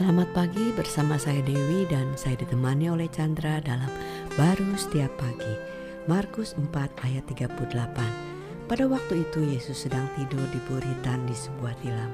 Selamat 0.00 0.32
pagi 0.32 0.72
bersama 0.72 1.20
saya 1.20 1.44
Dewi 1.44 1.84
dan 1.84 2.16
saya 2.16 2.32
ditemani 2.40 2.88
oleh 2.88 3.04
Chandra 3.12 3.60
dalam 3.60 3.92
Baru 4.32 4.72
Setiap 4.72 5.12
Pagi. 5.20 5.54
Markus 6.08 6.56
4 6.56 6.72
ayat 7.04 7.28
38. 7.28 7.68
Pada 8.64 8.84
waktu 8.88 9.28
itu 9.28 9.44
Yesus 9.44 9.84
sedang 9.84 10.08
tidur 10.16 10.40
di 10.56 10.60
buritan 10.64 11.28
di 11.28 11.36
sebuah 11.36 11.76
tilam. 11.84 12.08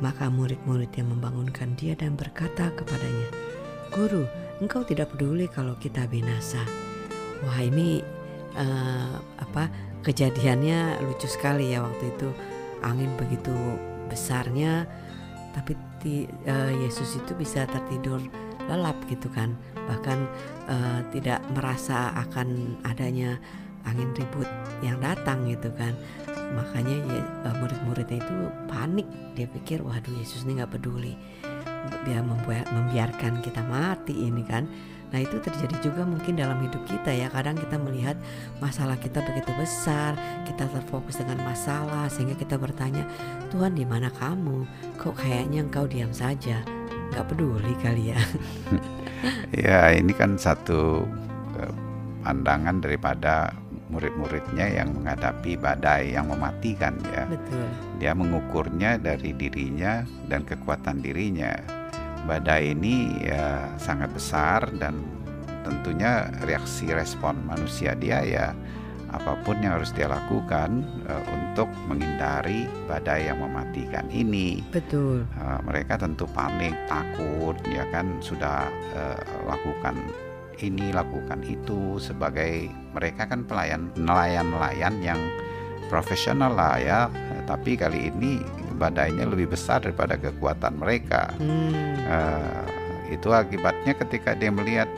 Maka 0.00 0.32
murid-muridnya 0.32 1.04
membangunkan 1.04 1.76
dia 1.76 1.92
dan 1.92 2.16
berkata 2.16 2.72
kepadanya, 2.72 3.28
Guru, 3.92 4.24
engkau 4.64 4.80
tidak 4.88 5.12
peduli 5.12 5.44
kalau 5.44 5.76
kita 5.76 6.08
binasa. 6.08 6.64
Wah 7.44 7.60
ini 7.60 8.00
uh, 8.56 9.12
apa 9.44 9.68
kejadiannya 10.08 11.04
lucu 11.04 11.28
sekali 11.28 11.76
ya 11.76 11.84
waktu 11.84 12.16
itu 12.16 12.32
angin 12.80 13.12
begitu 13.20 13.52
besarnya 14.08 14.88
tapi 15.52 15.76
ti, 16.06 16.22
uh, 16.46 16.70
Yesus 16.70 17.18
itu 17.18 17.34
bisa 17.34 17.66
tertidur 17.66 18.22
lelap 18.70 18.94
gitu 19.10 19.26
kan. 19.34 19.58
Bahkan 19.74 20.18
uh, 20.70 21.00
tidak 21.10 21.42
merasa 21.50 22.14
akan 22.14 22.78
adanya 22.86 23.42
angin 23.82 24.14
ribut 24.14 24.46
yang 24.86 25.02
datang 25.02 25.50
gitu 25.50 25.74
kan. 25.74 25.98
Makanya 26.54 26.94
ya, 27.10 27.22
uh, 27.50 27.54
murid-muridnya 27.58 28.22
itu 28.22 28.36
panik. 28.70 29.10
Dia 29.34 29.50
pikir 29.50 29.82
waduh 29.82 30.14
Yesus 30.14 30.46
ini 30.46 30.62
nggak 30.62 30.78
peduli. 30.78 31.18
Dia 32.06 32.22
membiarkan 32.22 33.42
kita 33.42 33.66
mati 33.66 34.30
ini 34.30 34.42
kan 34.46 34.66
Nah 35.14 35.22
itu 35.22 35.38
terjadi 35.38 35.76
juga 35.80 36.02
mungkin 36.02 36.34
dalam 36.34 36.58
hidup 36.62 36.82
kita 36.86 37.14
ya 37.14 37.30
Kadang 37.30 37.54
kita 37.54 37.78
melihat 37.78 38.18
masalah 38.58 38.98
kita 38.98 39.22
begitu 39.22 39.54
besar 39.54 40.18
Kita 40.42 40.66
terfokus 40.66 41.22
dengan 41.22 41.46
masalah 41.46 42.10
Sehingga 42.10 42.34
kita 42.34 42.58
bertanya 42.58 43.06
Tuhan 43.54 43.78
di 43.78 43.86
mana 43.86 44.10
kamu? 44.10 44.66
Kok 44.98 45.14
kayaknya 45.14 45.62
engkau 45.62 45.86
diam 45.86 46.10
saja 46.10 46.62
Gak 47.14 47.26
peduli 47.30 47.74
kali 47.78 48.10
ya 48.10 48.20
Ya 49.66 49.94
ini 49.94 50.12
kan 50.12 50.36
satu 50.36 51.06
eh, 51.56 51.72
pandangan 52.26 52.82
daripada 52.82 53.54
murid-muridnya 53.86 54.82
yang 54.82 54.92
menghadapi 54.98 55.54
badai 55.54 56.18
yang 56.18 56.26
mematikan 56.26 56.98
ya. 57.14 57.24
Betul. 57.30 57.66
Dia 58.02 58.12
mengukurnya 58.12 58.98
dari 58.98 59.30
dirinya 59.30 60.02
dan 60.26 60.42
kekuatan 60.42 61.00
dirinya 61.00 61.54
badai 62.26 62.74
ini 62.74 63.22
ya 63.22 63.70
sangat 63.78 64.10
besar 64.12 64.66
dan 64.76 64.98
tentunya 65.62 66.30
reaksi 66.46 66.90
respon 66.90 67.38
manusia 67.46 67.94
dia 67.94 68.22
ya 68.22 68.46
apa 69.10 69.38
pun 69.46 69.62
yang 69.62 69.78
harus 69.78 69.94
dia 69.94 70.10
lakukan 70.10 70.82
uh, 71.06 71.24
untuk 71.30 71.70
menghindari 71.86 72.66
badai 72.90 73.30
yang 73.30 73.38
mematikan 73.38 74.04
ini. 74.10 74.60
Betul. 74.74 75.24
Uh, 75.38 75.62
mereka 75.62 75.96
tentu 75.96 76.26
panik, 76.34 76.74
takut, 76.90 77.54
ya 77.70 77.86
kan 77.94 78.18
sudah 78.18 78.66
uh, 78.98 79.22
lakukan 79.46 79.94
ini, 80.58 80.90
lakukan 80.90 81.40
itu 81.46 82.02
sebagai 82.02 82.68
mereka 82.92 83.30
kan 83.30 83.46
pelayan 83.46 83.88
nelayan-nelayan 83.94 84.98
yang 85.00 85.20
profesional 85.86 86.52
lah 86.52 86.76
ya. 86.76 87.00
Tapi 87.46 87.78
kali 87.78 88.10
ini 88.10 88.42
badainya 88.76 89.24
lebih 89.26 89.50
besar 89.56 89.82
daripada 89.82 90.20
kekuatan 90.20 90.76
mereka. 90.76 91.32
Hmm. 91.40 91.72
Uh, 92.06 92.64
itu 93.10 93.30
akibatnya 93.30 93.94
ketika 93.96 94.34
dia 94.36 94.50
melihat 94.50 94.90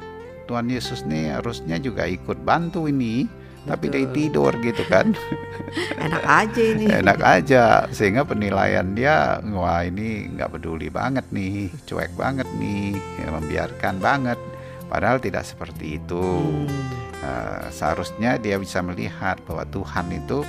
Tuhan 0.49 0.73
Yesus 0.73 1.05
nih 1.05 1.39
harusnya 1.39 1.77
juga 1.77 2.09
ikut 2.09 2.41
bantu 2.41 2.89
ini, 2.89 3.29
Betul. 3.29 3.69
tapi 3.69 3.87
dia 3.93 4.09
tidur 4.11 4.53
gitu 4.65 4.83
kan. 4.89 5.13
Enak 6.09 6.25
aja 6.25 6.63
ini. 6.65 6.87
Enak 6.89 7.21
aja, 7.21 7.65
sehingga 7.93 8.25
penilaian 8.25 8.97
dia 8.97 9.39
wah 9.53 9.85
ini 9.85 10.33
nggak 10.33 10.57
peduli 10.57 10.89
banget 10.89 11.29
nih, 11.29 11.69
cuek 11.85 12.17
banget 12.17 12.49
nih, 12.57 12.97
ya, 13.21 13.29
membiarkan 13.29 14.01
banget. 14.01 14.41
Padahal 14.89 15.21
tidak 15.21 15.45
seperti 15.45 16.01
itu. 16.01 16.25
Hmm. 16.25 16.67
Uh, 17.19 17.67
seharusnya 17.75 18.39
dia 18.41 18.57
bisa 18.57 18.81
melihat 18.81 19.37
bahwa 19.45 19.67
Tuhan 19.69 20.07
itu 20.17 20.47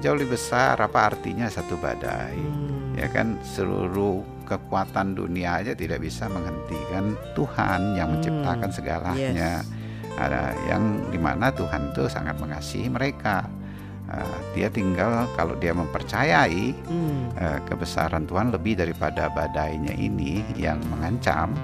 jauh 0.00 0.16
lebih 0.16 0.34
besar 0.34 0.80
apa 0.80 1.12
artinya 1.12 1.46
satu 1.46 1.76
badai 1.76 2.36
hmm. 2.36 2.96
ya 2.96 3.06
kan 3.12 3.36
seluruh 3.44 4.24
kekuatan 4.48 5.14
dunia 5.14 5.62
aja 5.62 5.76
tidak 5.76 6.02
bisa 6.02 6.26
menghentikan 6.26 7.14
Tuhan 7.38 7.94
yang 7.94 8.10
hmm. 8.10 8.14
menciptakan 8.18 8.70
segalanya 8.72 9.62
yes. 9.62 10.18
ada 10.18 10.56
yang 10.66 11.06
di 11.12 11.20
mana 11.20 11.54
Tuhan 11.54 11.94
itu 11.94 12.10
sangat 12.10 12.40
mengasihi 12.42 12.90
mereka 12.90 13.46
uh, 14.10 14.38
dia 14.56 14.72
tinggal 14.72 15.28
kalau 15.38 15.54
dia 15.60 15.76
mempercayai 15.76 16.74
hmm. 16.74 17.38
uh, 17.38 17.58
kebesaran 17.68 18.26
Tuhan 18.26 18.50
lebih 18.50 18.80
daripada 18.80 19.30
badainya 19.30 19.94
ini 19.94 20.42
yang 20.58 20.80
mengancam 20.90 21.54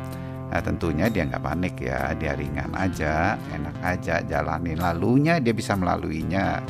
Nah, 0.47 0.63
tentunya 0.63 1.11
dia 1.11 1.27
nggak 1.27 1.43
panik 1.43 1.75
ya, 1.83 2.15
dia 2.15 2.39
ringan 2.39 2.71
aja, 2.79 3.35
enak 3.51 3.77
aja, 3.83 4.23
jalanin 4.23 4.79
lalunya 4.79 5.43
dia 5.43 5.51
bisa 5.51 5.75
melaluinya 5.75 6.63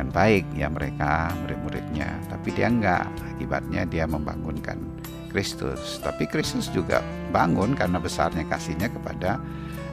dengan 0.00 0.16
baik 0.16 0.48
ya 0.56 0.72
mereka 0.72 1.28
murid-muridnya. 1.44 2.08
Tapi 2.32 2.56
dia 2.56 2.72
enggak. 2.72 3.04
Akibatnya 3.36 3.84
dia 3.84 4.08
membangunkan 4.08 4.80
Kristus. 5.28 6.00
Tapi 6.00 6.24
Kristus 6.24 6.72
juga 6.72 7.04
bangun 7.36 7.76
karena 7.76 8.00
besarnya 8.00 8.48
kasihnya 8.48 8.88
kepada 8.88 9.36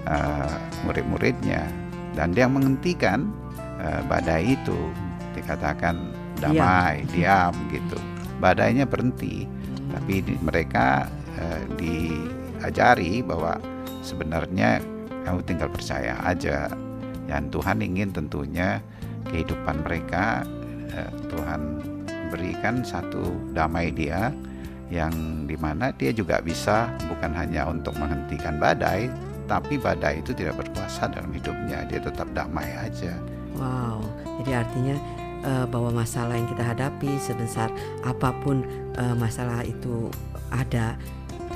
uh, 0.07 0.56
murid-muridnya. 0.88 1.68
Dan 2.16 2.31
dia 2.31 2.47
menghentikan 2.47 3.28
uh, 3.84 4.00
badai 4.07 4.56
itu. 4.56 4.79
Dikatakan 5.35 6.00
damai 6.39 7.03
diam, 7.12 7.51
diam 7.51 7.75
gitu. 7.75 8.00
Badainya 8.39 8.88
berhenti. 8.88 9.44
Tapi 9.91 10.24
di, 10.24 10.39
mereka 10.39 11.12
uh, 11.35 11.62
diajari 11.75 13.19
bahwa 13.28 13.59
sebenarnya 14.00 14.79
kamu 15.28 15.44
tinggal 15.44 15.68
percaya 15.68 16.16
aja. 16.24 16.72
Dan 17.28 17.51
Tuhan 17.51 17.84
ingin 17.84 18.16
tentunya 18.16 18.79
kehidupan 19.29 19.81
mereka 19.81 20.45
eh, 20.94 21.11
Tuhan 21.31 21.81
berikan 22.29 22.83
satu 22.83 23.23
damai 23.55 23.89
dia 23.89 24.29
yang 24.88 25.44
di 25.47 25.55
mana 25.59 25.91
dia 25.95 26.16
juga 26.16 26.39
bisa 26.39 26.88
bukan 27.11 27.35
hanya 27.35 27.67
untuk 27.67 27.95
menghentikan 28.00 28.56
badai 28.56 29.11
tapi 29.47 29.79
badai 29.79 30.19
itu 30.19 30.35
tidak 30.35 30.59
berkuasa 30.59 31.07
dalam 31.07 31.31
hidupnya. 31.31 31.88
Dia 31.88 32.03
tetap 32.03 32.27
damai 32.35 32.67
aja. 32.75 33.16
Wow. 33.56 34.03
Jadi 34.44 34.51
artinya 34.53 34.95
uh, 35.47 35.66
bahwa 35.66 36.03
masalah 36.03 36.35
yang 36.35 36.51
kita 36.51 36.63
hadapi 36.67 37.09
sebesar 37.17 37.72
apa 38.03 38.35
pun 38.44 38.61
uh, 39.00 39.16
masalah 39.16 39.63
itu 39.63 40.11
ada 40.51 41.00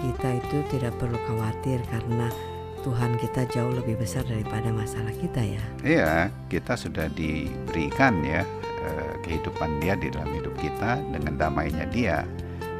kita 0.01 0.39
itu 0.39 0.57
tidak 0.73 0.95
perlu 0.97 1.19
khawatir 1.29 1.77
karena 1.91 2.31
Tuhan 2.81 3.17
kita 3.21 3.45
jauh 3.49 3.73
lebih 3.73 3.97
besar 4.01 4.25
daripada 4.25 4.73
masalah 4.73 5.13
kita 5.13 5.41
ya. 5.41 5.63
Iya, 5.85 6.13
kita 6.49 6.73
sudah 6.73 7.07
diberikan 7.13 8.25
ya 8.25 8.41
eh, 8.65 9.13
kehidupan 9.21 9.81
dia 9.81 9.93
di 9.93 10.09
dalam 10.09 10.29
hidup 10.33 10.53
kita 10.57 10.97
dengan 11.13 11.37
damainya 11.37 11.85
dia. 11.93 12.25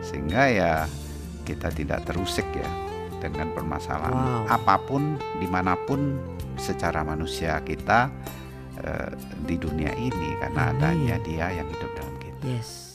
Sehingga 0.01 0.49
ya 0.49 0.73
kita 1.45 1.69
tidak 1.73 2.05
terusik 2.09 2.45
ya 2.53 2.69
dengan 3.21 3.53
permasalahan 3.53 4.49
wow. 4.49 4.49
apa 4.49 4.81
pun 4.81 5.21
di 5.37 5.45
mana 5.45 5.77
pun 5.85 6.17
secara 6.57 7.05
manusia 7.05 7.61
kita 7.61 8.09
uh, 8.81 9.09
di 9.45 9.55
dunia 9.61 9.93
ini 9.93 10.37
karena 10.41 10.73
Amin. 10.73 10.77
adanya 10.81 11.15
dia 11.21 11.45
yang 11.53 11.67
hidup 11.69 11.91
dalam 11.93 12.15
kita. 12.17 12.41
Yes. 12.41 12.90